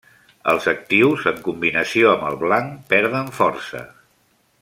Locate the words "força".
3.43-3.87